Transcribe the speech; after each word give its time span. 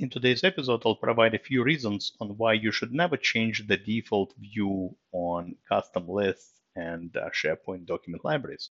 In 0.00 0.08
today's 0.08 0.44
episode, 0.44 0.80
I'll 0.86 0.94
provide 0.94 1.34
a 1.34 1.38
few 1.38 1.62
reasons 1.62 2.12
on 2.22 2.30
why 2.38 2.54
you 2.54 2.72
should 2.72 2.90
never 2.90 3.18
change 3.18 3.66
the 3.66 3.76
default 3.76 4.32
view 4.40 4.96
on 5.12 5.56
custom 5.68 6.08
lists 6.08 6.54
and 6.74 7.14
uh, 7.14 7.28
SharePoint 7.28 7.84
document 7.84 8.24
libraries. 8.24 8.70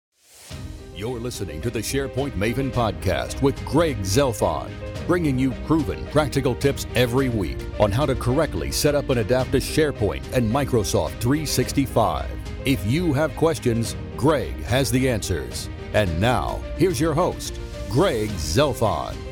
You're 0.94 1.22
listening 1.22 1.62
to 1.62 1.70
the 1.70 1.80
SharePoint 1.80 2.32
Maven 2.32 2.72
podcast 2.72 3.42
with 3.42 3.64
Greg 3.64 4.00
Zelfond, 4.02 4.70
bringing 5.08 5.40
you 5.40 5.52
proven 5.66 6.06
practical 6.08 6.56
tips 6.56 6.88
every 6.94 7.30
week 7.30 7.60
on 7.80 7.90
how 7.90 8.06
to 8.06 8.16
correctly 8.16 8.70
set 8.70 8.94
up 8.94 9.10
and 9.10 9.22
adapt 9.22 9.54
to 9.54 9.60
SharePoint 9.60 10.30
and 10.34 10.52
Microsoft 10.54 11.22
365. 11.22 12.30
If 12.66 12.86
you 12.86 13.14
have 13.14 13.34
questions, 13.38 13.96
Greg 14.18 14.62
has 14.64 14.92
the 14.92 15.08
answers. 15.08 15.70
And 15.94 16.20
now, 16.20 16.62
here's 16.76 17.00
your 17.00 17.14
host, 17.14 17.58
Greg 17.90 18.30
Zelfond. 18.32 19.23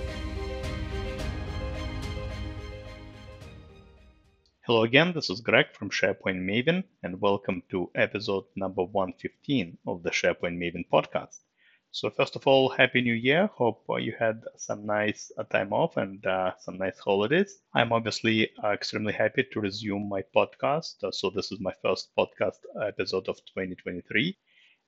Hello 4.66 4.84
again, 4.84 5.14
this 5.14 5.32
is 5.32 5.42
Greg 5.42 5.74
from 5.74 5.90
SharePoint 5.90 6.46
Maven, 6.46 6.84
and 7.02 7.20
welcome 7.20 7.64
to 7.72 7.90
episode 7.96 8.44
number 8.56 8.84
115 8.84 9.80
of 9.88 10.04
the 10.04 10.12
SharePoint 10.12 10.56
Maven 10.56 10.86
podcast. 10.88 11.40
So, 11.90 12.12
first 12.12 12.36
of 12.36 12.46
all, 12.46 12.70
Happy 12.70 13.02
New 13.02 13.16
Year. 13.16 13.48
Hope 13.48 13.84
uh, 13.90 13.96
you 13.96 14.14
had 14.20 14.44
some 14.58 14.86
nice 14.86 15.32
uh, 15.36 15.46
time 15.46 15.74
off 15.74 15.98
and 15.98 16.24
uh, 16.28 16.52
some 16.60 16.78
nice 16.78 17.00
holidays. 17.00 17.60
I'm 17.74 17.92
obviously 17.92 18.52
uh, 18.64 18.68
extremely 18.68 19.14
happy 19.14 19.48
to 19.52 19.62
resume 19.62 20.08
my 20.08 20.24
podcast. 20.36 21.04
Uh, 21.04 21.09
so, 21.09 21.32
this 21.32 21.52
is 21.52 21.59
my 21.59 21.73
first 21.82 22.12
podcast 22.16 22.59
episode 22.86 23.30
of 23.30 23.38
2023. 23.38 24.38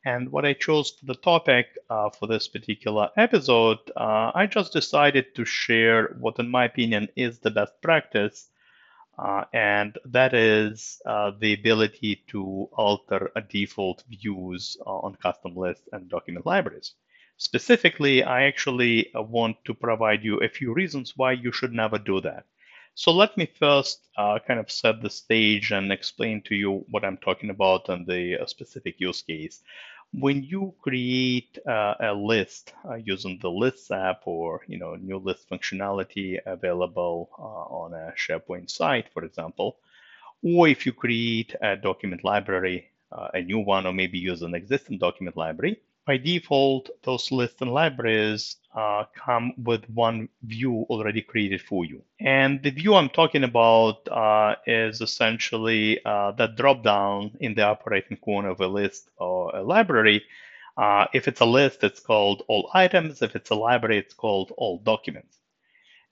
And 0.06 0.32
what 0.32 0.46
I 0.46 0.54
chose 0.54 0.92
for 0.92 1.08
the 1.08 1.16
topic 1.16 1.66
uh, 1.90 2.12
for 2.12 2.28
this 2.28 2.48
particular 2.48 3.10
episode, 3.18 3.80
I 3.98 4.46
just 4.46 4.72
decided 4.72 5.34
to 5.34 5.46
share 5.46 6.16
what, 6.20 6.38
in 6.38 6.52
my 6.52 6.66
opinion, 6.66 7.08
is 7.16 7.40
the 7.40 7.50
best 7.50 7.74
practice 7.82 8.52
uh, 9.18 9.44
and 9.54 9.98
that 10.06 10.34
is 10.34 11.02
uh, 11.06 11.32
the 11.40 11.54
ability 11.54 12.24
to 12.28 12.70
alter 12.74 13.32
a 13.36 13.42
default 13.42 14.04
views 14.10 14.78
uh, 14.86 14.90
on 14.90 15.16
custom 15.16 15.56
lists 15.56 15.88
and 15.92 16.10
document 16.10 16.46
libraries. 16.46 16.94
Specifically, 17.38 18.24
I 18.24 18.44
actually 18.44 19.14
uh, 19.14 19.22
want 19.22 19.58
to 19.66 19.74
provide 19.74 20.24
you 20.24 20.40
a 20.40 20.50
few 20.50 20.74
reasons 20.74 21.14
why 21.18 21.34
you 21.34 21.52
should 21.52 21.74
never 21.74 21.98
do 21.98 22.22
that. 22.22 22.46
So 22.96 23.12
let 23.12 23.38
me 23.38 23.46
first 23.46 24.08
uh, 24.18 24.40
kind 24.48 24.60
of 24.60 24.72
set 24.72 25.02
the 25.02 25.10
stage 25.10 25.72
and 25.72 25.92
explain 25.92 26.42
to 26.44 26.56
you 26.56 26.86
what 26.90 27.04
I'm 27.04 27.18
talking 27.18 27.50
about 27.50 27.90
and 27.90 28.06
the 28.08 28.38
uh, 28.42 28.46
specific 28.46 29.00
use 29.00 29.22
case 29.22 29.62
when 30.20 30.44
you 30.44 30.74
create 30.82 31.58
uh, 31.68 31.96
a 32.00 32.14
list 32.14 32.74
uh, 32.90 32.96
using 32.96 33.38
the 33.42 33.50
lists 33.50 33.92
app 33.92 34.22
or 34.26 34.62
you 34.68 34.78
know 34.78 34.96
new 34.96 35.18
list 35.18 35.50
functionality 35.50 36.40
available 36.46 37.30
uh, 37.40 37.66
on 37.82 37.94
a 37.94 38.14
sharepoint 38.18 38.70
site 38.70 39.08
for 39.14 39.24
example 39.24 39.78
or 40.44 40.68
if 40.68 40.86
you 40.86 40.94
create 40.94 41.56
a 41.62 41.76
document 41.76 42.24
library 42.24 42.90
uh, 43.12 43.30
a 43.34 43.42
new 43.42 43.60
one 43.60 43.86
or 43.86 43.94
maybe 43.94 44.18
use 44.20 44.42
an 44.42 44.56
existing 44.56 44.98
document 44.98 45.36
library 45.38 45.80
by 46.06 46.18
default, 46.18 46.90
those 47.04 47.32
lists 47.32 47.62
and 47.62 47.72
libraries 47.72 48.58
uh, 48.76 49.06
come 49.16 49.54
with 49.64 49.90
one 49.90 50.30
view 50.44 50.86
already 50.90 51.22
created 51.22 51.62
for 51.62 51.86
you. 51.86 52.04
And 52.20 52.62
the 52.64 52.72
view 52.72 52.96
I'm 52.96 53.10
talking 53.10 53.44
about 53.44 54.08
uh, 54.10 54.56
is 54.66 55.02
essentially 55.02 56.04
uh, 56.06 56.32
that 56.34 56.56
drop 56.56 56.84
down 56.84 57.32
in 57.40 57.54
the 57.56 57.68
upper 57.68 57.92
right 57.92 58.06
hand 58.08 58.22
corner 58.22 58.50
of 58.50 58.62
a 58.62 58.68
list 58.68 59.10
or 59.18 59.56
a 59.56 59.64
library. 59.64 60.24
Uh, 60.78 61.06
if 61.14 61.28
it's 61.28 61.42
a 61.42 61.46
list, 61.46 61.84
it's 61.84 62.00
called 62.00 62.44
all 62.48 62.70
items. 62.74 63.22
If 63.22 63.36
it's 63.36 63.52
a 63.52 63.56
library, 63.56 64.00
it's 64.00 64.14
called 64.14 64.52
all 64.58 64.80
documents. 64.80 65.38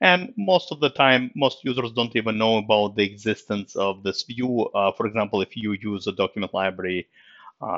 And 0.02 0.34
most 0.38 0.72
of 0.72 0.80
the 0.80 0.90
time, 0.90 1.32
most 1.36 1.64
users 1.64 1.92
don't 1.94 2.16
even 2.16 2.38
know 2.38 2.58
about 2.58 2.96
the 2.96 3.04
existence 3.04 3.76
of 3.76 4.04
this 4.04 4.24
view. 4.24 4.70
Uh, 4.76 4.92
for 4.92 5.08
example, 5.08 5.42
if 5.42 5.56
you 5.58 5.74
use 5.74 6.08
a 6.08 6.12
document 6.12 6.54
library 6.54 7.08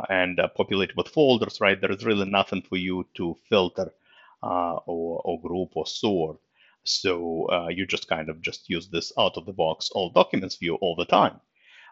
and 0.09 0.40
populate 0.56 0.96
with 0.96 1.07
folders, 1.09 1.59
right? 1.62 1.80
There 1.80 1.91
is 1.91 2.06
really 2.06 2.25
nothing 2.30 2.62
for 2.62 2.78
you 2.78 3.06
to 3.16 3.36
filter 3.50 3.91
uh, 4.44 4.76
or, 4.86 5.22
or, 5.24 5.42
group 5.42 5.70
or 5.76 5.88
sort. 5.88 6.38
So 6.84 7.48
you 7.70 7.86
just 7.86 8.09
kind 8.09 8.30
of 8.30 8.42
just 8.42 8.70
use 8.70 8.90
this 8.90 9.14
out 9.18 9.38
of 9.38 9.46
the 9.46 9.54
box 9.54 9.90
all 9.92 10.09
documents 10.09 10.58
view 10.58 10.76
all 10.76 10.96
the 10.96 11.06
time. 11.06 11.40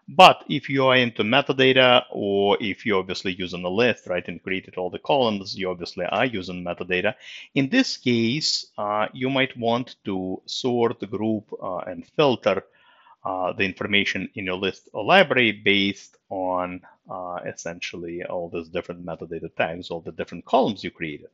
But 0.08 0.44
if 0.50 0.68
you 0.68 0.88
are 0.88 0.96
into 0.96 1.24
metadata 1.24 2.06
or 2.12 2.58
if 2.60 2.86
you're 2.86 3.00
obviously 3.00 3.34
using 3.34 3.64
a 3.64 3.70
list, 3.70 4.08
right, 4.08 4.28
and 4.28 4.42
created 4.42 4.76
all 4.76 4.90
the 4.90 5.00
columns, 5.00 5.56
you 5.56 5.70
obviously 5.70 6.06
are 6.06 6.26
using 6.26 6.66
metadata. 6.66 7.16
In 7.54 7.70
this 7.70 7.98
case, 7.98 8.66
uh, 8.78 9.08
you 9.14 9.30
might 9.30 9.56
want 9.56 9.96
to 10.06 10.42
sort, 10.48 11.00
group, 11.10 11.54
uh, 11.62 11.78
and 11.80 12.06
filter 12.06 12.64
uh, 13.24 13.54
the 13.54 13.64
information 13.64 14.28
in 14.34 14.46
your 14.46 14.58
list 14.58 14.90
or 14.92 15.06
library 15.06 15.52
based 15.52 16.18
on 16.30 16.82
uh, 17.10 17.40
essentially 17.46 18.24
all 18.24 18.50
these 18.50 18.70
different 18.70 19.06
metadata 19.06 19.56
tags, 19.56 19.92
all 19.92 20.02
the 20.02 20.12
different 20.12 20.44
columns 20.46 20.84
you 20.84 20.90
created. 20.90 21.30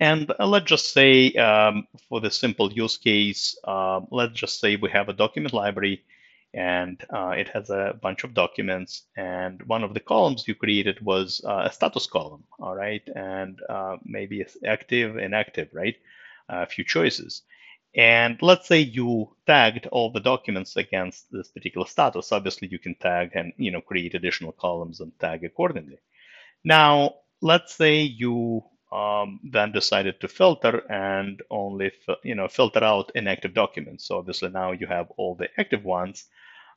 And 0.00 0.32
uh, 0.38 0.46
let's 0.46 0.66
just 0.66 0.92
say 0.92 1.32
um, 1.34 1.86
for 2.08 2.20
the 2.20 2.30
simple 2.30 2.72
use 2.72 2.96
case, 2.96 3.56
uh, 3.64 4.00
let's 4.10 4.34
just 4.38 4.60
say 4.60 4.76
we 4.76 4.90
have 4.90 5.08
a 5.08 5.12
document 5.12 5.54
library 5.54 6.04
and 6.54 7.02
uh, 7.12 7.30
it 7.30 7.48
has 7.48 7.70
a 7.70 7.98
bunch 8.00 8.24
of 8.24 8.34
documents. 8.34 9.02
And 9.16 9.62
one 9.64 9.84
of 9.84 9.94
the 9.94 10.00
columns 10.00 10.46
you 10.48 10.54
created 10.54 11.00
was 11.04 11.40
uh, 11.44 11.62
a 11.66 11.72
status 11.72 12.06
column, 12.06 12.44
all 12.58 12.74
right? 12.74 13.02
And 13.14 13.60
maybe 14.04 14.40
it's 14.40 14.56
active, 14.64 15.16
inactive, 15.18 15.68
right? 15.72 15.96
A 16.48 16.66
few 16.66 16.84
choices. 16.84 17.42
And 17.94 18.38
let's 18.42 18.68
say 18.68 18.80
you 18.80 19.34
tagged 19.46 19.86
all 19.88 20.10
the 20.12 20.20
documents 20.20 20.76
against 20.76 21.30
this 21.32 21.48
particular 21.48 21.86
status. 21.86 22.32
Obviously, 22.32 22.68
you 22.68 22.78
can 22.78 22.94
tag 22.94 23.32
and 23.34 23.52
you 23.56 23.70
know 23.72 23.80
create 23.80 24.14
additional 24.14 24.52
columns 24.52 25.00
and 25.00 25.12
tag 25.18 25.44
accordingly. 25.44 25.98
Now, 26.64 27.16
let's 27.40 27.74
say 27.74 28.02
you 28.02 28.64
um, 28.92 29.40
then 29.44 29.72
decided 29.72 30.20
to 30.20 30.28
filter 30.28 30.82
and 30.90 31.42
only 31.50 31.92
you 32.22 32.34
know 32.34 32.48
filter 32.48 32.82
out 32.82 33.12
inactive 33.14 33.54
documents. 33.54 34.06
So 34.06 34.18
obviously 34.18 34.48
now 34.50 34.72
you 34.72 34.86
have 34.86 35.10
all 35.16 35.34
the 35.34 35.48
active 35.58 35.84
ones 35.84 36.26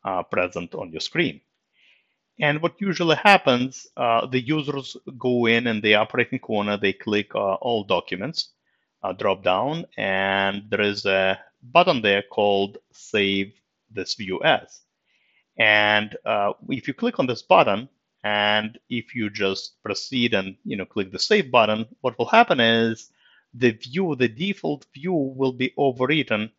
uh, 0.04 0.24
present 0.24 0.76
on 0.76 0.92
your 0.92 1.02
screen. 1.02 1.42
And 2.40 2.62
what 2.62 2.82
usually 2.82 3.18
happens, 3.18 3.88
uh, 3.96 4.26
the 4.26 4.42
users 4.42 4.98
go 5.18 5.46
in 5.46 5.68
in 5.68 5.82
the 5.82 5.96
operating 5.96 6.40
corner, 6.40 6.76
they 6.78 6.94
click 6.94 7.36
uh, 7.36 7.54
all 7.56 7.84
documents 7.84 8.50
uh, 9.04 9.14
drop 9.14 9.44
down 9.44 9.86
and 9.98 10.64
there 10.70 10.82
is 10.82 11.06
a 11.06 11.40
button 11.64 12.02
there 12.02 12.24
called 12.24 12.78
save 12.92 13.54
this 13.92 14.16
view 14.16 14.42
as. 14.44 14.82
And 15.58 16.16
uh, 16.26 16.54
if 16.70 16.88
you 16.88 16.94
click 16.94 17.20
on 17.20 17.28
this 17.28 17.42
button 17.42 17.90
and 18.24 18.78
if 18.90 19.16
you 19.16 19.30
just 19.30 19.82
proceed 19.84 20.34
and 20.34 20.56
you 20.64 20.78
know 20.78 20.86
click 20.86 21.12
the 21.12 21.20
save 21.20 21.52
button, 21.52 21.86
what 22.02 22.18
will 22.18 22.28
happen 22.28 22.60
is 22.60 23.12
the 23.54 23.72
view, 23.72 24.16
the 24.16 24.28
default 24.28 24.86
view 24.94 25.14
will 25.14 25.52
be 25.54 25.74
overwritten 25.78 26.52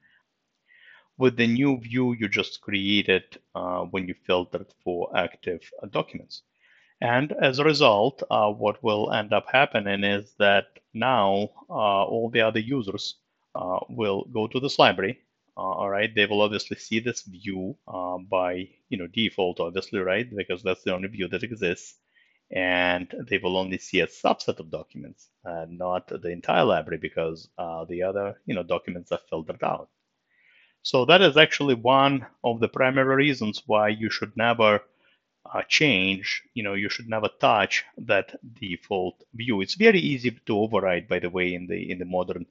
with 1.19 1.37
the 1.37 1.47
new 1.47 1.79
view 1.79 2.13
you 2.15 2.29
just 2.29 2.61
created 2.61 3.23
uh, 3.55 3.83
when 3.83 4.09
you 4.09 4.15
filtered 4.27 4.67
for 4.83 5.17
active 5.17 5.61
uh, 5.83 5.87
documents. 5.87 6.43
And 7.01 7.33
as 7.33 7.59
a 7.59 7.65
result, 7.65 8.23
uh, 8.31 8.51
what 8.51 8.83
will 8.83 9.13
end 9.13 9.33
up 9.33 9.47
happening 9.51 10.05
is 10.05 10.35
that 10.39 10.67
now 10.95 11.51
uh, 11.69 12.05
all 12.05 12.31
the 12.31 12.41
other 12.41 12.61
users 12.61 13.17
uh, 13.55 13.81
will 13.89 14.25
go 14.33 14.47
to 14.47 14.61
this 14.61 14.79
library. 14.79 15.21
Uh, 15.57 15.61
all 15.61 15.91
right, 15.91 16.15
they 16.15 16.27
will 16.27 16.41
obviously 16.43 16.77
see 16.77 17.01
this 17.01 17.23
view 17.23 17.77
uh, 17.89 18.19
by 18.19 18.69
you 18.89 18.99
know 18.99 19.07
default, 19.07 19.61
obviously, 19.61 19.99
right? 20.01 20.29
Because 20.35 20.63
that's 20.63 20.83
the 20.83 20.95
only 20.95 21.09
view 21.09 21.29
that 21.29 21.43
exists, 21.43 21.97
and 22.51 23.13
they 23.29 23.39
will 23.39 23.57
only 23.57 23.79
see 23.79 24.01
a 24.01 24.07
subset 24.07 24.61
of 24.61 24.71
documents, 24.71 25.29
and 25.45 25.79
not 25.79 26.09
the 26.09 26.29
entire 26.31 26.65
library, 26.65 26.99
because 26.99 27.49
uh, 27.59 27.85
the 27.87 28.03
other 28.03 28.41
you 28.47 28.55
know 28.55 28.63
documents 28.63 29.13
are 29.13 29.21
filtered 29.31 29.63
out. 29.63 29.91
So 30.83 31.05
that 31.07 31.23
is 31.23 31.37
actually 31.37 31.75
one 31.75 32.27
of 32.45 32.61
the 32.61 32.69
primary 32.69 33.17
reasons 33.17 33.63
why 33.67 33.89
you 33.89 34.11
should 34.11 34.37
never 34.37 34.81
uh, 35.53 35.63
change, 35.69 36.43
you 36.55 36.63
know, 36.63 36.75
you 36.75 36.89
should 36.89 37.09
never 37.09 37.29
touch 37.41 37.85
that 37.99 38.35
default 38.61 39.23
view. 39.35 39.61
It's 39.61 39.75
very 39.75 40.01
easy 40.01 40.31
to 40.47 40.59
override, 40.59 41.09
by 41.09 41.19
the 41.19 41.31
way, 41.31 41.55
in 41.55 41.67
the 41.67 41.91
in 41.91 41.99
the 41.99 42.05
modern 42.05 42.47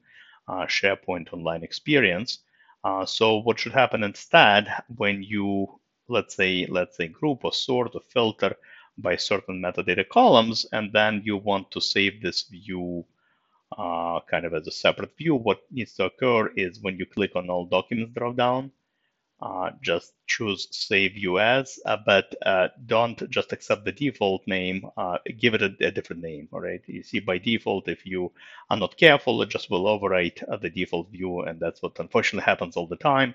uh, 0.48 0.66
SharePoint 0.66 1.32
Online 1.32 1.62
experience. 1.62 2.38
Uh, 2.84 3.06
so 3.06 3.36
what 3.38 3.58
should 3.58 3.72
happen 3.72 4.02
instead 4.02 4.72
when 4.96 5.22
you, 5.22 5.80
let's 6.08 6.34
say, 6.34 6.66
let's 6.66 6.96
say 6.96 7.08
group 7.08 7.44
or 7.44 7.52
sort 7.52 7.94
or 7.94 8.00
filter 8.00 8.56
by 8.98 9.16
certain 9.16 9.60
metadata 9.60 10.08
columns, 10.08 10.66
and 10.72 10.92
then 10.92 11.22
you 11.24 11.36
want 11.36 11.70
to 11.70 11.80
save 11.80 12.20
this 12.20 12.42
view 12.44 13.04
uh, 13.78 14.20
kind 14.30 14.44
of 14.44 14.54
as 14.54 14.66
a 14.66 14.72
separate 14.72 15.16
view, 15.16 15.34
what 15.34 15.62
needs 15.70 15.94
to 15.94 16.04
occur 16.04 16.48
is 16.56 16.80
when 16.80 16.98
you 16.98 17.06
click 17.06 17.34
on 17.36 17.48
all 17.48 17.64
documents 17.66 18.12
dropdown, 18.14 18.70
just 19.82 20.12
choose 20.26 20.68
save 20.70 21.12
as, 21.38 21.78
uh, 21.84 21.96
but 22.06 22.34
uh, 22.46 22.68
don't 22.86 23.28
just 23.30 23.52
accept 23.52 23.84
the 23.84 23.92
default 23.92 24.46
name, 24.46 24.86
uh, 24.96 25.18
give 25.38 25.54
it 25.54 25.62
a, 25.62 25.74
a, 25.80 25.90
different 25.90 26.22
name, 26.22 26.48
all 26.52 26.60
right? 26.60 26.82
You 26.86 27.02
see 27.02 27.20
by 27.20 27.38
default, 27.38 27.88
if 27.88 28.06
you 28.06 28.32
are 28.70 28.76
not 28.76 28.96
careful, 28.96 29.42
it 29.42 29.48
just 29.48 29.70
will 29.70 29.84
overwrite 29.84 30.42
uh, 30.48 30.56
the 30.56 30.70
default 30.70 31.10
view, 31.10 31.40
and 31.40 31.58
that's 31.58 31.82
what 31.82 31.98
unfortunately 31.98 32.44
happens 32.44 32.76
all 32.76 32.86
the 32.86 32.96
time. 32.96 33.34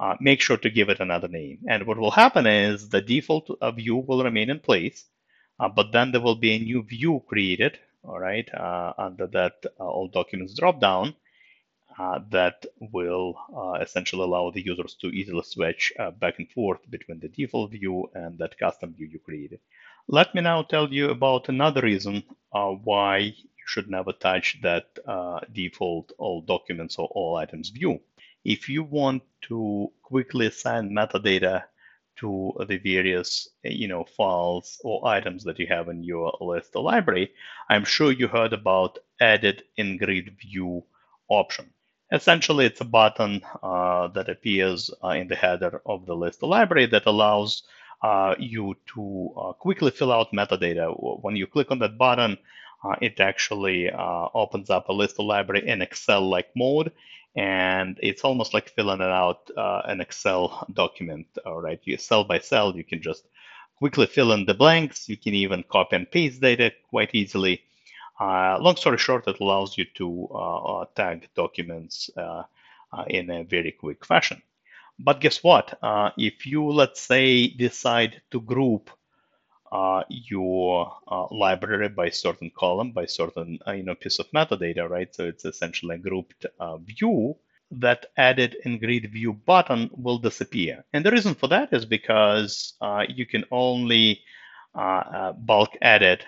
Uh, 0.00 0.16
make 0.20 0.40
sure 0.40 0.56
to 0.56 0.70
give 0.70 0.88
it 0.88 1.00
another 1.00 1.28
name. 1.28 1.58
And 1.68 1.86
what 1.86 1.98
will 1.98 2.10
happen 2.10 2.46
is 2.46 2.88
the 2.88 3.02
default 3.02 3.48
view 3.74 3.96
will 3.96 4.24
remain 4.24 4.50
in 4.50 4.58
place, 4.58 5.04
but 5.58 5.92
then 5.92 6.10
there 6.10 6.20
will 6.20 6.34
be 6.34 6.54
a 6.54 6.58
new 6.58 6.82
view 6.82 7.22
created, 7.28 7.78
all 8.02 8.18
right, 8.18 8.48
under 8.98 9.28
that 9.28 9.64
all 9.78 10.08
documents 10.08 10.58
dropdown, 10.58 11.14
uh, 11.98 12.20
that 12.30 12.64
will 12.80 13.36
uh, 13.56 13.82
essentially 13.82 14.22
allow 14.22 14.50
the 14.50 14.64
users 14.64 14.94
to 14.94 15.08
easily 15.08 15.42
switch 15.42 15.92
uh, 15.98 16.10
back 16.10 16.38
and 16.38 16.50
forth 16.50 16.78
between 16.90 17.20
the 17.20 17.28
default 17.28 17.70
view 17.70 18.10
and 18.14 18.38
that 18.38 18.58
custom 18.58 18.94
view 18.94 19.06
you 19.06 19.18
created. 19.18 19.60
Let 20.08 20.34
me 20.34 20.40
now 20.40 20.62
tell 20.62 20.92
you 20.92 21.10
about 21.10 21.48
another 21.48 21.80
reason 21.82 22.24
uh, 22.52 22.70
why 22.70 23.18
you 23.18 23.66
should 23.66 23.88
never 23.88 24.12
touch 24.12 24.58
that 24.62 24.86
uh, 25.06 25.40
default 25.52 26.12
all 26.18 26.42
documents 26.42 26.96
or 26.98 27.08
all 27.12 27.36
items 27.36 27.68
view. 27.68 28.00
If 28.44 28.68
you 28.68 28.82
want 28.82 29.22
to 29.42 29.92
quickly 30.02 30.46
assign 30.46 30.90
metadata 30.90 31.64
to 32.18 32.52
the 32.68 32.78
various 32.78 33.48
you 33.62 33.88
know 33.88 34.04
files 34.04 34.80
or 34.84 35.06
items 35.06 35.44
that 35.44 35.58
you 35.58 35.66
have 35.68 35.88
in 35.88 36.02
your 36.02 36.36
list 36.40 36.74
or 36.74 36.82
library, 36.82 37.32
I'm 37.68 37.84
sure 37.84 38.12
you 38.12 38.28
heard 38.28 38.52
about 38.52 38.98
edit 39.20 39.66
in 39.76 39.96
grid 39.96 40.36
view 40.40 40.84
option. 41.28 41.72
Essentially, 42.12 42.66
it's 42.66 42.80
a 42.82 42.84
button 42.84 43.40
uh, 43.62 44.08
that 44.08 44.28
appears 44.28 44.90
uh, 45.02 45.08
in 45.08 45.28
the 45.28 45.34
header 45.34 45.80
of 45.86 46.04
the 46.04 46.14
list 46.14 46.42
library 46.42 46.86
that 46.86 47.06
allows 47.06 47.62
uh, 48.02 48.34
you 48.38 48.76
to 48.94 49.32
uh, 49.36 49.52
quickly 49.54 49.90
fill 49.90 50.12
out 50.12 50.32
metadata. 50.32 50.94
When 51.22 51.36
you 51.36 51.46
click 51.46 51.70
on 51.70 51.78
that 51.78 51.96
button, 51.96 52.36
uh, 52.84 52.96
it 53.00 53.18
actually 53.18 53.90
uh, 53.90 54.28
opens 54.34 54.68
up 54.68 54.88
a 54.88 54.92
list 54.92 55.18
library 55.18 55.66
in 55.66 55.80
Excel-like 55.80 56.50
mode, 56.54 56.92
and 57.34 57.98
it's 58.02 58.24
almost 58.24 58.52
like 58.52 58.74
filling 58.74 59.00
out 59.00 59.50
an 59.56 60.02
Excel 60.02 60.66
document. 60.72 61.26
All 61.46 61.62
right, 61.62 61.80
you 61.84 61.96
cell 61.96 62.24
by 62.24 62.40
cell, 62.40 62.76
you 62.76 62.84
can 62.84 63.00
just 63.00 63.24
quickly 63.76 64.06
fill 64.06 64.32
in 64.32 64.44
the 64.44 64.54
blanks. 64.54 65.08
You 65.08 65.16
can 65.16 65.32
even 65.32 65.64
copy 65.66 65.96
and 65.96 66.10
paste 66.10 66.42
data 66.42 66.72
quite 66.90 67.14
easily. 67.14 67.62
Uh, 68.20 68.58
long 68.60 68.76
story 68.76 68.98
short, 68.98 69.26
it 69.26 69.40
allows 69.40 69.76
you 69.76 69.84
to 69.94 70.28
uh, 70.32 70.58
uh, 70.80 70.84
tag 70.94 71.28
documents 71.34 72.10
in 73.08 73.30
a 73.30 73.42
very 73.44 73.72
quick 73.72 74.04
fashion. 74.04 74.40
But 74.98 75.20
guess 75.20 75.42
what? 75.42 75.78
if 76.18 76.46
you, 76.46 76.64
let's 76.70 77.00
say, 77.00 77.48
decide 77.48 78.22
to 78.30 78.40
group 78.40 78.90
uh, 79.72 80.02
your 80.08 80.96
uh, 81.08 81.26
library 81.30 81.88
by 81.88 82.10
certain 82.10 82.50
column, 82.50 82.92
by 82.92 83.06
certain 83.06 83.58
uh, 83.66 83.72
you 83.72 83.82
know 83.82 83.94
piece 83.94 84.18
of 84.18 84.30
metadata, 84.32 84.88
right? 84.88 85.14
So 85.14 85.24
it's 85.26 85.44
essentially 85.44 85.96
a 85.96 85.98
grouped 85.98 86.46
view. 86.80 87.36
That 87.70 88.06
edit 88.18 88.54
in 88.66 88.78
grid 88.78 89.10
view 89.10 89.32
button 89.32 89.90
will 89.94 90.18
disappear, 90.18 90.84
and 90.92 91.04
the 91.04 91.10
reason 91.10 91.34
for 91.34 91.48
that 91.48 91.72
is 91.72 91.86
because 91.86 92.74
you 93.08 93.26
can 93.26 93.44
only 93.50 94.20
bulk 94.74 95.76
edit 95.80 96.26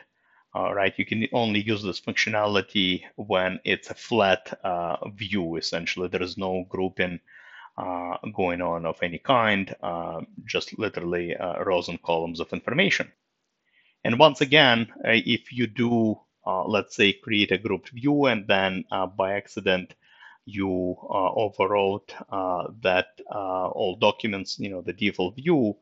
uh, 0.55 0.73
right? 0.73 0.95
You 0.97 1.05
can 1.05 1.27
only 1.33 1.61
use 1.61 1.83
this 1.83 2.01
functionality 2.01 3.03
when 3.17 3.61
it's 3.65 3.91
a 3.91 3.95
flat 3.95 4.59
uh, 4.63 5.09
view, 5.11 5.57
essentially. 5.57 6.09
There 6.09 6.23
is 6.23 6.39
no 6.39 6.65
grouping 6.69 7.21
uh, 7.77 8.19
going 8.37 8.63
on 8.63 8.87
of 8.87 9.03
any 9.03 9.19
kind, 9.19 9.75
uh, 9.83 10.21
just 10.45 10.79
literally 10.79 11.37
uh, 11.37 11.65
rows 11.65 11.89
and 11.89 12.01
columns 12.03 12.39
of 12.39 12.53
information. 12.53 13.11
And 14.05 14.19
once 14.19 14.41
again, 14.41 14.93
uh, 15.05 15.11
if 15.13 15.53
you 15.53 15.67
do, 15.67 16.21
let's 16.47 16.95
say, 16.95 17.15
create 17.15 17.51
a 17.51 17.59
grouped 17.59 17.89
view 17.89 18.27
and 18.27 18.47
then 18.47 18.85
by 19.17 19.33
accident 19.33 19.95
you 20.45 20.97
overwrote 21.11 22.13
that 22.83 23.21
all 23.33 23.97
documents, 23.97 24.59
you 24.61 24.69
know, 24.69 24.83
the 24.83 24.93
default 24.93 25.35
view, 25.35 25.75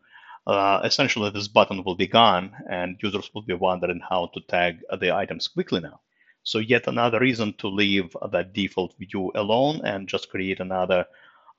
uh, 0.47 0.81
essentially 0.85 1.31
this 1.31 1.49
button 1.49 1.85
will 1.85 1.95
be 1.95 2.07
gone 2.07 2.53
and 2.69 2.99
users 3.03 3.31
will 3.35 3.43
be 3.43 3.55
wondering 3.55 4.01
how 4.09 4.27
to 4.35 4.41
tag 4.49 4.81
the 5.01 5.15
items 5.15 5.49
quickly 5.49 5.81
now. 5.81 6.01
So 6.43 6.59
yet 6.59 6.89
another 6.89 7.21
reason 7.21 7.55
to 7.59 7.69
leave 7.69 8.17
that 8.33 8.53
default 8.53 8.95
view 8.99 9.31
alone 9.35 9.83
and 9.85 10.09
just 10.09 10.31
create 10.31 10.61
another 10.61 11.07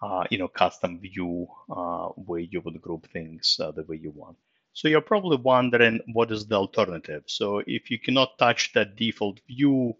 uh, 0.01 0.25
you 0.30 0.38
know, 0.38 0.50
custom 0.50 1.00
view 1.00 1.47
uh, 1.69 2.07
where 2.09 2.41
you 2.41 2.59
would 2.62 2.81
group 2.81 3.07
things 3.12 3.57
uh, 3.62 3.71
the 3.71 3.83
way 3.83 3.95
you 3.95 4.12
want. 4.12 4.35
So 4.74 4.88
you're 4.89 5.01
probably 5.01 5.38
wondering 5.38 6.01
what 6.12 6.31
is 6.31 6.45
the 6.45 6.56
alternative. 6.56 7.24
So 7.27 7.62
if 7.65 7.89
you 7.89 8.00
cannot 8.00 8.38
touch 8.38 8.74
that 8.74 8.97
default 8.97 9.39
view, 9.47 9.95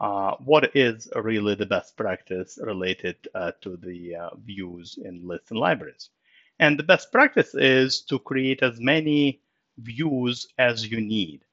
uh, 0.00 0.34
what 0.44 0.74
is 0.74 1.08
really 1.14 1.54
the 1.54 1.66
best 1.66 1.96
practice 1.96 2.58
related 2.60 3.16
uh, 3.34 3.52
to 3.60 3.76
the 3.76 4.16
uh, 4.16 4.30
views 4.44 4.98
in 5.02 5.28
lists 5.28 5.50
and 5.52 5.60
libraries? 5.60 6.10
And 6.58 6.78
the 6.78 6.82
best 6.82 7.12
practice 7.12 7.54
is 7.54 8.00
to 8.02 8.18
create 8.18 8.62
as 8.62 8.80
many 8.80 9.40
views 9.78 10.46
as 10.58 10.86
you 10.90 11.00
need. 11.00 11.44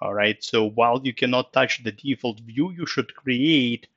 All 0.00 0.14
right. 0.14 0.42
So 0.42 0.68
while 0.70 1.00
you 1.04 1.12
cannot 1.14 1.52
touch 1.52 1.82
the 1.82 1.92
default 1.92 2.40
view, 2.40 2.70
you 2.70 2.86
should 2.86 3.14
create 3.14 3.88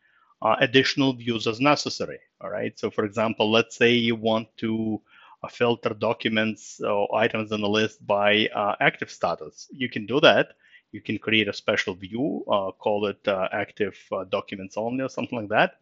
uh, 0.42 0.56
additional 0.60 1.14
views 1.14 1.48
as 1.48 1.60
necessary. 1.60 2.20
All 2.42 2.50
right. 2.50 2.78
So 2.80 2.90
for 2.90 3.06
example, 3.06 3.52
let's 3.52 3.76
say 3.76 3.94
you 3.94 4.16
want 4.16 4.48
to 4.58 5.02
uh, 5.44 5.48
filter 5.48 5.90
documents 5.94 6.80
or 6.82 7.08
items 7.16 7.52
in 7.52 7.62
the 7.62 7.70
list 7.70 8.06
by 8.06 8.48
uh, 8.56 8.76
active 8.80 9.12
status. 9.12 9.68
You 9.72 9.90
can 9.90 10.06
do 10.06 10.20
that. 10.22 10.54
You 10.92 11.02
can 11.02 11.18
create 11.20 11.48
a 11.48 11.54
special 11.54 11.94
view, 11.96 12.44
uh, 12.52 12.72
call 12.72 13.06
it 13.08 13.26
uh, 13.28 13.48
active 13.52 13.98
uh, 14.12 14.26
documents 14.26 14.78
only 14.78 15.04
or 15.04 15.10
something 15.10 15.40
like 15.40 15.50
that, 15.50 15.76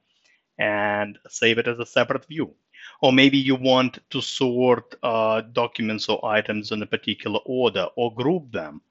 and 0.59 1.17
save 1.29 1.57
it 1.57 1.67
as 1.67 1.79
a 1.79 1.85
separate 1.85 2.25
view. 2.25 2.55
Or 3.01 3.13
maybe 3.13 3.37
you 3.37 3.55
want 3.55 3.99
to 4.09 4.21
sort 4.21 4.95
uh, 5.03 5.41
documents 5.41 6.09
or 6.09 6.23
items 6.25 6.71
in 6.71 6.81
a 6.81 6.85
particular 6.87 7.39
order 7.45 7.87
or 7.95 8.13
group 8.13 8.51
them. 8.51 8.81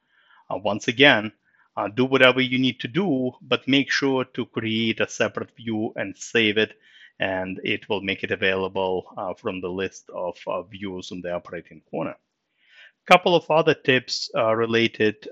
Uh, 0.50 0.58
once 0.58 0.88
again, 0.88 1.32
uh, 1.76 1.88
do 1.88 2.04
whatever 2.04 2.40
you 2.40 2.58
need 2.58 2.80
to 2.80 2.88
do, 2.88 3.32
but 3.42 3.68
make 3.68 3.90
sure 3.90 4.24
to 4.24 4.46
create 4.46 5.00
a 5.00 5.08
separate 5.08 5.54
view 5.56 5.92
and 5.96 6.16
save 6.16 6.58
it, 6.58 6.78
and 7.20 7.60
it 7.62 7.88
will 7.88 8.00
make 8.00 8.24
it 8.24 8.30
available 8.30 9.12
uh, 9.16 9.34
from 9.34 9.60
the 9.60 9.68
list 9.68 10.10
of 10.14 10.36
uh, 10.46 10.62
views 10.62 11.12
in 11.12 11.20
the 11.20 11.32
operating 11.32 11.80
corner. 11.90 12.16
A 13.06 13.12
couple 13.12 13.36
of 13.36 13.48
other 13.50 13.74
tips 13.74 14.30
uh, 14.34 14.54
related 14.54 15.22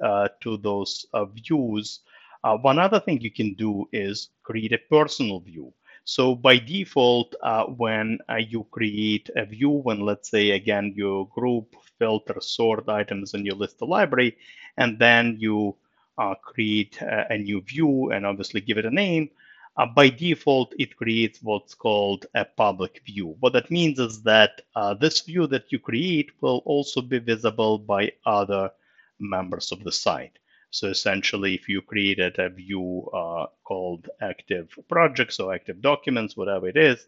to 0.40 0.56
those 0.58 1.06
views. 1.34 2.00
one 2.42 2.78
other 2.78 3.00
thing 3.00 3.20
you 3.20 3.30
can 3.30 3.54
do 3.54 3.88
is 3.92 4.30
create 4.42 4.72
a 4.72 4.78
personal 4.78 5.40
view. 5.40 5.72
So 6.08 6.36
by 6.36 6.58
default, 6.58 7.34
uh, 7.42 7.64
when 7.64 8.20
uh, 8.30 8.36
you 8.36 8.64
create 8.70 9.28
a 9.34 9.44
view, 9.44 9.70
when 9.70 9.98
let's 10.00 10.30
say 10.30 10.52
again 10.52 10.94
you 10.96 11.28
group, 11.34 11.74
filter, 11.98 12.40
sort 12.40 12.88
items 12.88 13.34
in 13.34 13.44
your 13.44 13.56
list 13.56 13.82
library, 13.82 14.36
and 14.76 15.00
then 15.00 15.36
you 15.40 15.74
uh, 16.16 16.36
create 16.36 17.02
a, 17.02 17.32
a, 17.32 17.38
new 17.38 17.60
view 17.60 18.12
and 18.12 18.24
obviously 18.24 18.60
give 18.60 18.78
it 18.78 18.86
a 18.86 18.90
name, 18.90 19.30
uh, 19.76 19.84
by 19.84 20.08
default, 20.08 20.72
it 20.78 20.96
creates 20.96 21.42
what's 21.42 21.74
called 21.74 22.26
a 22.36 22.44
public 22.44 23.02
view. 23.04 23.36
What 23.40 23.54
that 23.54 23.72
means 23.72 23.98
is 23.98 24.22
that 24.22 24.60
uh, 24.76 24.94
this 24.94 25.22
view 25.22 25.48
that 25.48 25.72
you 25.72 25.80
create 25.80 26.30
will 26.40 26.62
also 26.66 27.02
be 27.02 27.18
visible 27.18 27.78
by 27.78 28.12
other 28.24 28.70
members 29.18 29.72
of 29.72 29.82
the 29.82 29.92
site. 29.92 30.38
So 30.70 30.88
essentially, 30.88 31.54
if 31.54 31.68
you 31.68 31.80
created 31.80 32.38
a 32.38 32.48
view 32.48 33.08
uh, 33.14 33.46
called 33.64 34.08
active 34.20 34.68
projects 34.88 35.38
or 35.40 35.54
active 35.54 35.80
documents, 35.80 36.36
whatever 36.36 36.68
it 36.68 36.76
is, 36.76 37.06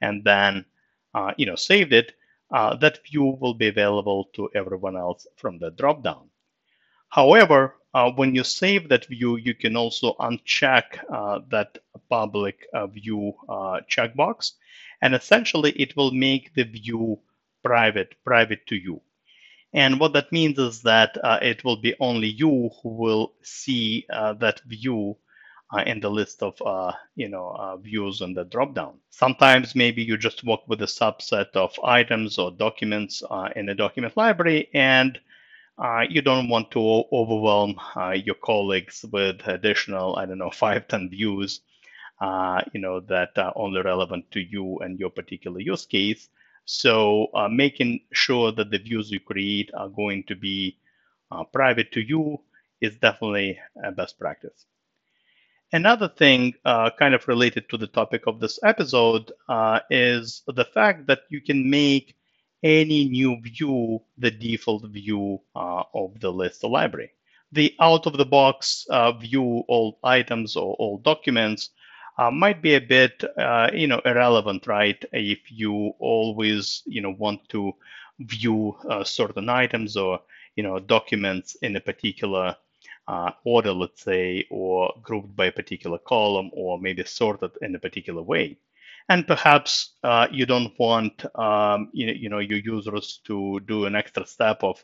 and 0.00 0.24
then 0.24 0.64
uh, 1.14 1.32
you 1.36 1.46
know 1.46 1.56
saved 1.56 1.92
it, 1.92 2.12
uh, 2.52 2.76
that 2.76 3.04
view 3.06 3.36
will 3.40 3.54
be 3.54 3.68
available 3.68 4.30
to 4.34 4.50
everyone 4.54 4.96
else 4.96 5.26
from 5.36 5.58
the 5.58 5.70
dropdown. 5.72 6.28
However, 7.08 7.76
uh, 7.94 8.10
when 8.12 8.34
you 8.34 8.44
save 8.44 8.88
that 8.88 9.04
view, 9.06 9.36
you 9.36 9.54
can 9.54 9.76
also 9.76 10.14
uncheck 10.20 11.04
uh, 11.12 11.40
that 11.50 11.76
public 12.08 12.66
uh, 12.72 12.86
view 12.86 13.34
checkbox, 13.90 14.52
and 15.02 15.14
essentially 15.14 15.72
it 15.72 15.94
will 15.96 16.12
make 16.12 16.54
the 16.54 16.64
view 16.64 17.18
private, 17.62 18.14
private 18.24 18.66
to 18.66 18.76
you. 18.76 19.00
And 19.74 20.00
what 20.00 20.12
that 20.14 20.32
means 20.32 20.58
is 20.58 20.82
that 20.82 21.16
uh, 21.22 21.38
it 21.42 21.64
will 21.64 21.76
be 21.76 21.94
only 22.00 22.28
you 22.28 22.70
who 22.82 22.90
will 22.90 23.34
see 23.42 24.06
uh, 24.12 24.34
that 24.34 24.60
view 24.66 25.16
uh, 25.72 25.82
in 25.86 26.00
the 26.00 26.10
list 26.10 26.42
of 26.42 26.60
uh, 26.62 26.92
you 27.16 27.28
know 27.28 27.48
uh, 27.58 27.76
views 27.78 28.20
on 28.20 28.34
the 28.34 28.44
dropdown. 28.44 28.94
Sometimes 29.10 29.74
maybe 29.74 30.02
you 30.02 30.16
just 30.18 30.44
work 30.44 30.60
with 30.68 30.82
a 30.82 30.86
subset 30.86 31.50
of 31.54 31.78
items 31.82 32.38
or 32.38 32.50
documents 32.50 33.22
uh, 33.30 33.48
in 33.56 33.68
a 33.70 33.74
document 33.74 34.16
library, 34.16 34.68
and 34.74 35.18
you 36.10 36.22
don't 36.22 36.48
want 36.48 36.70
to 36.72 37.04
overwhelm 37.12 37.76
your 38.24 38.36
colleagues 38.36 39.04
with 39.12 39.46
additional 39.46 40.16
I 40.16 40.26
don't 40.26 40.38
know 40.38 40.50
five 40.64 40.88
ten 40.88 41.08
views, 41.08 41.60
you 42.74 42.80
know 42.80 43.00
that 43.00 43.30
are 43.38 43.52
only 43.56 43.80
relevant 43.82 44.30
to 44.32 44.40
you 44.40 44.78
and 44.80 44.98
your 45.00 45.10
particular 45.10 45.60
use 45.60 45.86
case. 45.86 46.28
So 46.64 47.26
uh, 47.34 47.48
making 47.48 48.00
sure 48.12 48.52
that 48.52 48.70
the 48.70 48.78
views 48.78 49.10
you 49.10 49.20
create 49.20 49.70
are 49.74 49.88
going 49.88 50.24
to 50.24 50.34
be 50.34 50.78
uh, 51.30 51.44
private 51.44 51.92
to 51.92 52.00
you 52.00 52.40
is 52.80 52.96
definitely 52.98 53.58
a 53.82 53.92
best 53.92 54.18
practice. 54.18 54.66
Another 55.72 56.08
thing, 56.08 56.54
uh, 56.64 56.90
kind 56.98 57.14
of 57.14 57.26
related 57.28 57.68
to 57.70 57.76
the 57.76 57.86
topic 57.86 58.26
of 58.26 58.40
this 58.40 58.58
episode, 58.62 59.32
uh, 59.48 59.80
is 59.90 60.42
the 60.46 60.64
fact 60.64 61.06
that 61.06 61.22
you 61.30 61.40
can 61.40 61.68
make 61.68 62.14
any 62.62 63.08
new 63.08 63.40
view 63.40 64.00
the 64.18 64.30
default 64.30 64.84
view 64.88 65.40
uh, 65.56 65.82
of 65.94 66.18
the 66.20 66.30
list 66.32 66.62
library. 66.64 67.12
The 67.52 67.74
out 67.80 68.06
of 68.06 68.16
the 68.16 68.24
box 68.24 68.86
uh, 68.90 69.12
view 69.12 69.64
all 69.68 69.98
items 70.04 70.56
or 70.56 70.74
all 70.74 70.98
documents 70.98 71.70
uh, 72.18 72.30
might 72.30 72.62
be 72.62 72.74
a 72.74 72.80
bit, 72.80 73.22
uh, 73.38 73.70
you 73.72 73.86
know, 73.86 74.00
irrelevant, 74.04 74.66
right? 74.66 75.02
If 75.12 75.50
you 75.50 75.92
always, 75.98 76.82
you 76.86 77.00
know, 77.00 77.14
want 77.18 77.48
to 77.50 77.72
view 78.20 78.76
certain 79.04 79.48
items 79.48 79.96
or, 79.96 80.20
you 80.56 80.62
know, 80.62 80.78
documents 80.78 81.56
in 81.62 81.76
a 81.76 81.80
particular 81.80 82.56
uh, 83.08 83.30
order, 83.44 83.72
let's 83.72 84.02
say, 84.02 84.46
or 84.50 84.92
grouped 85.02 85.34
by 85.36 85.46
a 85.46 85.52
particular 85.52 85.98
column, 85.98 86.50
or 86.52 86.78
maybe 86.78 87.04
sorted 87.04 87.50
in 87.62 87.74
a 87.74 87.78
particular 87.78 88.22
way. 88.22 88.56
And 89.08 89.26
perhaps 89.26 89.90
uh, 90.04 90.28
you 90.30 90.46
don't 90.46 90.78
want 90.78 91.24
um, 91.38 91.90
you, 91.92 92.06
know, 92.06 92.12
you 92.12 92.28
know 92.28 92.38
your 92.38 92.58
users 92.58 93.20
to 93.24 93.60
do 93.66 93.86
an 93.86 93.96
extra 93.96 94.26
step 94.26 94.62
of 94.62 94.82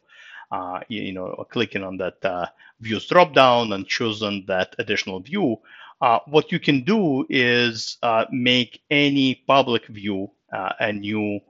uh, 0.50 0.80
you, 0.88 1.12
know 1.12 1.46
clicking 1.50 1.84
on 1.84 1.96
that 1.98 2.24
uh, 2.24 2.46
views 2.80 3.08
dropdown 3.08 3.74
and 3.74 3.86
choosing 3.86 4.44
that 4.46 4.74
additional 4.78 5.20
view. 5.20 5.56
Uh, 6.00 6.20
what 6.26 6.52
you 6.52 6.60
can 6.60 6.84
do 6.84 7.26
is 7.28 7.98
uh, 8.02 8.24
make 8.30 8.82
any 8.90 9.34
public 9.46 9.86
view 9.86 10.30
a 10.80 10.92
new 10.92 11.40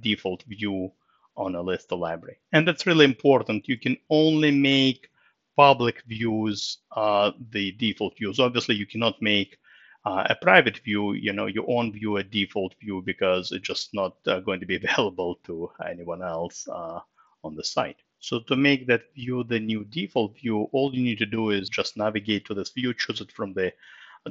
default 0.00 0.42
view 0.44 0.92
on 1.36 1.54
a 1.56 1.62
list 1.62 1.90
of 1.92 1.98
library. 1.98 2.36
And 2.52 2.66
that's 2.66 2.86
really 2.86 3.04
important. 3.04 3.68
You 3.68 3.78
can 3.78 3.96
only 4.10 4.50
make 4.50 5.08
public 5.56 6.02
views 6.06 6.78
uh, 6.92 7.32
the 7.50 7.72
default 7.72 8.16
views. 8.18 8.40
Obviously, 8.40 8.74
you 8.74 8.86
cannot 8.86 9.20
make 9.20 9.58
uh, 10.04 10.24
a 10.28 10.34
private 10.34 10.78
view, 10.78 11.12
you 11.12 11.32
know, 11.32 11.46
your 11.46 11.64
own 11.68 11.92
view 11.92 12.16
a 12.18 12.22
default 12.22 12.74
view 12.80 13.02
because 13.02 13.52
it's 13.52 13.66
just 13.66 13.94
not 13.94 14.16
uh, 14.26 14.40
going 14.40 14.60
to 14.60 14.66
be 14.66 14.76
available 14.84 15.36
to 15.44 15.70
anyone 15.88 16.22
else 16.22 16.68
uh, 16.70 17.00
on 17.42 17.54
the 17.54 17.64
site. 17.64 17.98
So 18.24 18.40
to 18.40 18.56
make 18.56 18.86
that 18.86 19.12
view 19.14 19.44
the 19.44 19.60
new 19.60 19.84
default 19.84 20.38
view, 20.38 20.70
all 20.72 20.94
you 20.94 21.02
need 21.02 21.18
to 21.18 21.26
do 21.26 21.50
is 21.50 21.68
just 21.68 21.98
navigate 21.98 22.46
to 22.46 22.54
this 22.54 22.70
view, 22.70 22.94
choose 22.94 23.20
it 23.20 23.30
from 23.30 23.52
the 23.52 23.70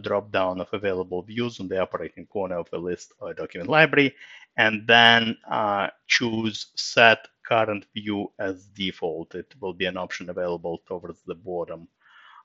drop 0.02 0.32
down 0.32 0.60
of 0.60 0.74
available 0.74 1.22
views 1.22 1.60
on 1.60 1.68
the 1.68 1.80
upper 1.80 2.00
right 2.00 2.12
hand 2.16 2.28
corner 2.30 2.58
of 2.58 2.68
the 2.72 2.78
list 2.80 3.14
or 3.20 3.36
document 3.36 3.70
library, 3.70 4.16
and 4.58 4.88
then 4.88 5.38
uh, 5.48 5.90
choose 6.08 6.72
set 6.76 7.28
current 7.46 7.86
view 7.94 8.32
as 8.40 8.66
default. 8.70 9.36
It 9.36 9.54
will 9.62 9.74
be 9.74 9.86
an 9.86 9.98
option 9.98 10.32
available 10.32 10.82
towards 10.88 11.22
the 11.28 11.36
bottom 11.36 11.88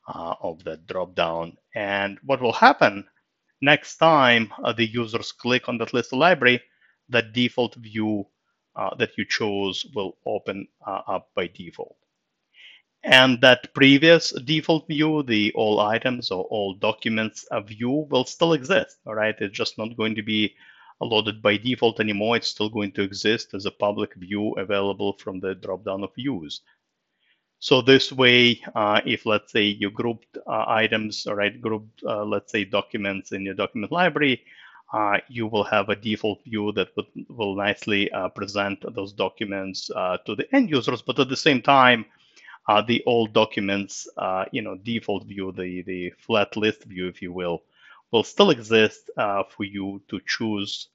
uh, 0.07 0.35
of 0.43 0.63
the 0.65 0.77
drop 0.77 1.15
down. 1.15 1.57
And 1.75 2.19
what 2.25 2.43
will 2.43 2.53
happen 2.53 3.07
next 3.63 3.97
time 3.97 4.53
uh, 4.63 4.75
the 4.75 4.87
users 4.87 5.33
click 5.33 5.67
on 5.67 5.79
that 5.79 5.95
list 5.95 6.13
library, 6.13 6.61
the 7.09 7.23
default 7.23 7.75
view 7.77 8.21
uh, 8.21 8.38
that 8.99 9.17
you 9.19 9.25
chose 9.25 9.87
will 9.95 10.17
open 10.25 10.69
uh, 10.87 11.03
up 11.07 11.31
by 11.35 11.47
default. 11.49 11.97
And 13.05 13.41
that 13.41 13.73
previous 13.75 14.33
default 14.45 14.89
view, 14.89 15.23
the 15.23 15.53
all 15.55 15.81
items 15.81 16.31
or 16.31 16.45
all 16.45 16.75
documents 16.75 17.47
view 17.67 18.07
will 18.11 18.25
still 18.25 18.53
exist, 18.53 18.99
all 19.07 19.15
right? 19.15 19.37
It's 19.41 19.57
just 19.57 19.79
not 19.79 19.97
going 19.97 20.15
to 20.17 20.23
be 20.23 20.55
loaded 21.01 21.41
by 21.41 21.57
default 21.57 22.01
anymore. 22.01 22.37
It's 22.37 22.49
still 22.49 22.69
going 22.69 22.93
to 22.93 23.03
exist 23.03 23.55
as 23.55 23.67
a 23.67 23.71
public 23.71 24.15
view 24.15 24.53
available 24.55 25.17
from 25.19 25.39
the 25.41 25.55
dropdown 25.55 26.03
of 26.03 26.15
views. 26.15 26.61
So 27.61 27.83
this 27.83 28.13
way, 28.13 28.61
uh, 28.75 29.01
if 29.05 29.27
let's 29.27 29.53
say 29.53 29.65
you 29.65 29.91
grouped 29.91 30.39
uh, 30.47 30.65
items, 30.69 31.27
all 31.27 31.35
right, 31.35 31.61
grouped, 31.61 32.03
uh, 32.05 32.25
let's 32.25 32.53
say 32.53 32.65
documents 32.65 33.33
in 33.33 33.45
your 33.45 33.55
document 33.55 33.93
library, 33.93 34.43
uh, 34.93 35.19
you 35.29 35.47
will 35.47 35.65
have 35.65 35.89
a 35.89 35.97
default 35.97 36.43
view 36.45 36.73
that 36.73 36.89
would, 36.97 37.07
will 37.29 37.55
nicely 37.55 38.11
uh, 38.13 38.29
present 38.29 38.85
those 38.95 39.13
documents 39.13 39.91
uh, 39.95 40.17
to 40.25 40.35
the 40.35 40.47
end 40.55 40.71
users. 40.71 41.03
But 41.03 41.19
at 41.19 41.29
the 41.29 41.37
same 41.37 41.63
time, 41.63 42.07
the 42.87 43.03
old 43.07 43.33
documents, 43.33 44.07
you 44.53 44.63
know, 44.63 44.77
default 44.77 45.27
view, 45.27 45.53
the, 45.53 45.83
the 45.83 46.11
flat 46.19 46.57
list 46.57 46.85
view, 46.85 47.09
if 47.09 47.23
you 47.23 47.33
will, 47.33 47.63
will 48.11 48.25
still 48.25 48.51
exist 48.51 49.11
uh, 49.17 49.43
for 49.45 49.65
you 49.65 50.03
to 50.09 50.21
choose 50.27 50.89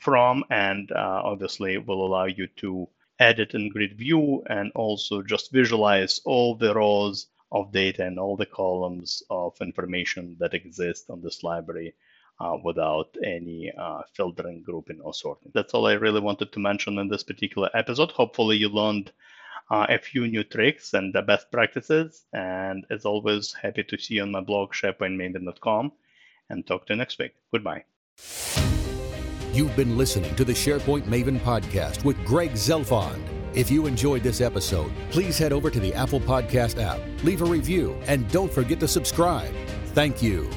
from 0.00 0.44
and 0.50 0.92
uh, 0.92 1.22
obviously 1.24 1.78
will 1.78 2.06
allow 2.06 2.26
you 2.26 2.46
to 2.56 2.88
edit 3.18 3.54
in 3.54 3.68
grid 3.68 3.96
view 3.98 4.42
and 4.48 4.70
also 4.74 5.22
just 5.22 5.50
visualize 5.50 6.20
all 6.24 6.54
the 6.54 6.72
rows 6.74 7.26
of 7.50 7.72
data 7.72 8.04
and 8.04 8.18
all 8.18 8.36
the 8.36 8.46
columns 8.46 9.22
of 9.30 9.56
information 9.60 10.36
that 10.38 10.54
exist 10.54 11.06
on 11.10 11.20
this 11.22 11.42
library 11.42 11.88
uh, 11.88 12.07
without 12.62 13.16
any 13.24 13.72
uh, 13.76 14.02
filtering, 14.14 14.62
grouping, 14.62 15.00
or 15.00 15.12
sorting. 15.14 15.50
That's 15.54 15.74
all 15.74 15.86
I 15.86 15.94
really 15.94 16.20
wanted 16.20 16.52
to 16.52 16.60
mention 16.60 16.98
in 16.98 17.08
this 17.08 17.24
particular 17.24 17.70
episode. 17.74 18.12
Hopefully, 18.12 18.56
you 18.56 18.68
learned 18.68 19.12
uh, 19.70 19.86
a 19.88 19.98
few 19.98 20.26
new 20.26 20.44
tricks 20.44 20.94
and 20.94 21.12
the 21.12 21.22
best 21.22 21.50
practices. 21.50 22.24
And 22.32 22.86
as 22.90 23.04
always, 23.04 23.52
happy 23.52 23.84
to 23.84 23.98
see 23.98 24.14
you 24.14 24.22
on 24.22 24.32
my 24.32 24.40
blog, 24.40 24.72
sharepointmaven.com 24.72 25.92
and 26.50 26.66
talk 26.66 26.86
to 26.86 26.94
you 26.94 26.98
next 26.98 27.18
week. 27.18 27.34
Goodbye. 27.52 27.84
You've 29.52 29.74
been 29.76 29.96
listening 29.96 30.34
to 30.36 30.44
the 30.44 30.52
SharePoint 30.52 31.04
Maven 31.04 31.40
podcast 31.40 32.04
with 32.04 32.22
Greg 32.24 32.52
Zelfond. 32.52 33.20
If 33.54 33.70
you 33.70 33.86
enjoyed 33.86 34.22
this 34.22 34.40
episode, 34.40 34.92
please 35.10 35.38
head 35.38 35.52
over 35.52 35.70
to 35.70 35.80
the 35.80 35.94
Apple 35.94 36.20
Podcast 36.20 36.80
app, 36.80 37.00
leave 37.24 37.42
a 37.42 37.46
review, 37.46 37.98
and 38.06 38.30
don't 38.30 38.52
forget 38.52 38.78
to 38.80 38.88
subscribe. 38.88 39.52
Thank 39.94 40.22
you. 40.22 40.48